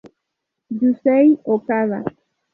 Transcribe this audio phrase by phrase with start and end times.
[0.79, 1.99] Yusei Okada